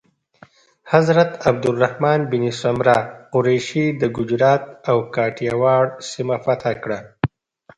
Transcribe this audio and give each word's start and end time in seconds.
حضرت 0.91 1.31
عبدالرحمن 1.49 2.19
بن 2.31 2.43
سمره 2.61 2.97
قریشي 3.33 3.85
د 4.01 4.01
ګجرات 4.17 4.63
او 4.89 4.97
کاټیاواړ 5.15 5.83
سیمه 6.11 6.37
فتح 6.45 6.71
کړه. 6.83 6.99